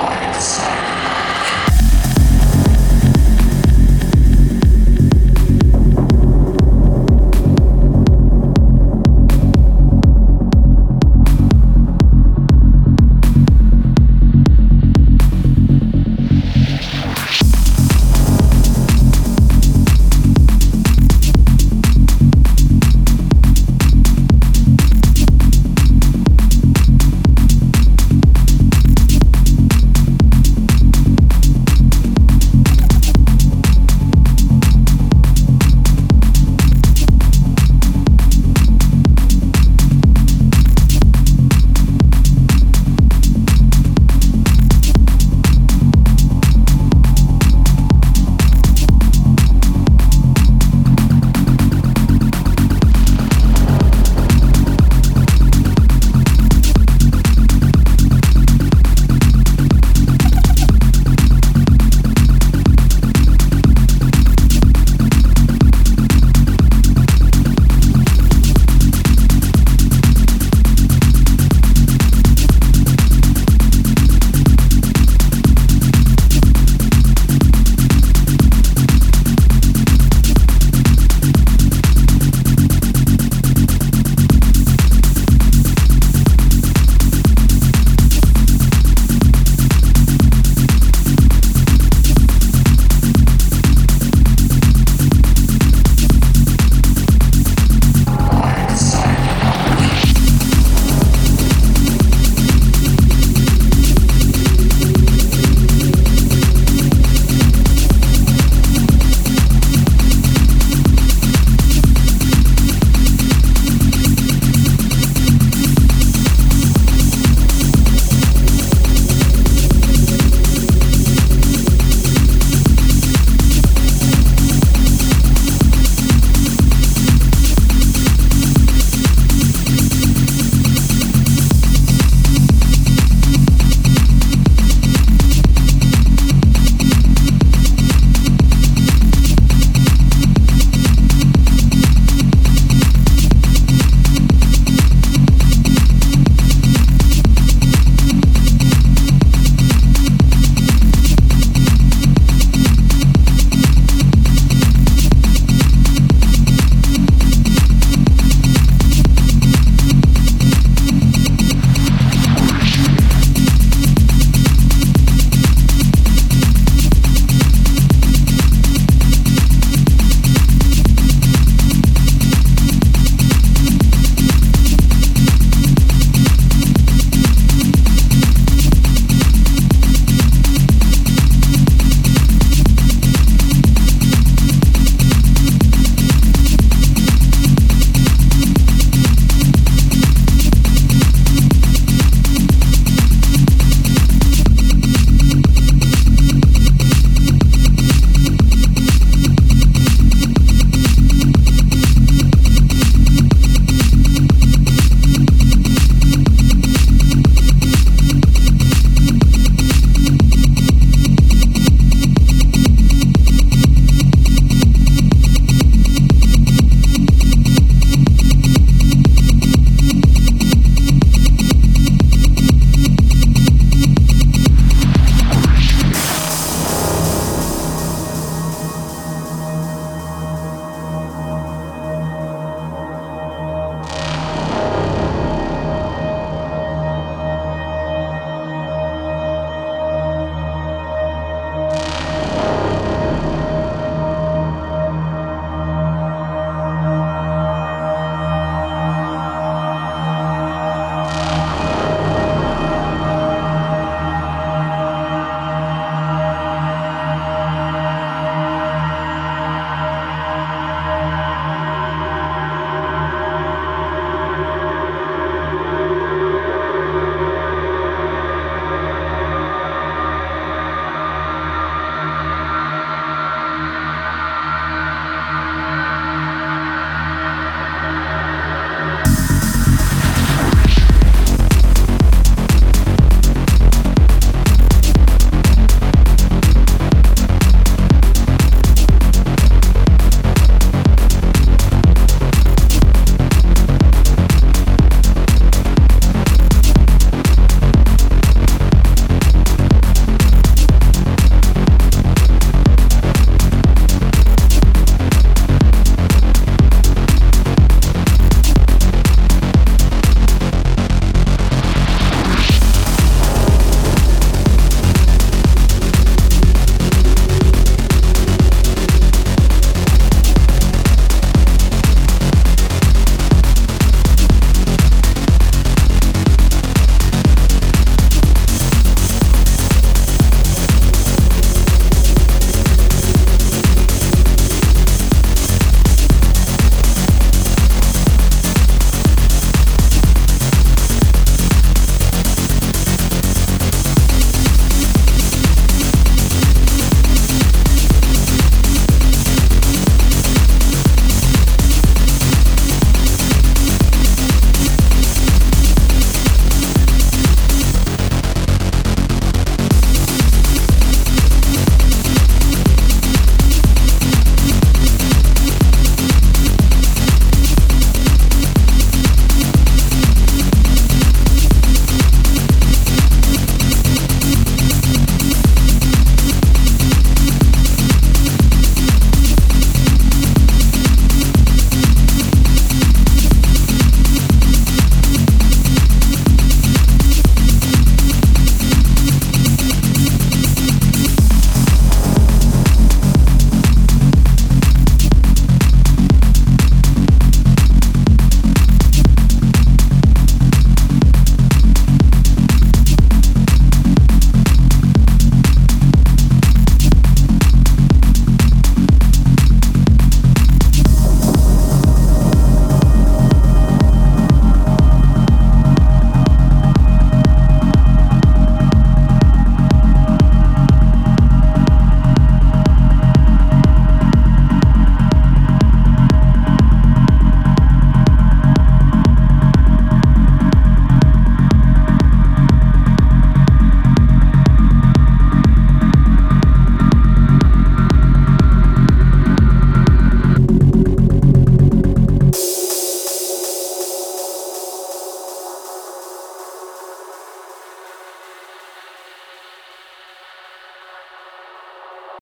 [0.00, 0.77] Like the sun.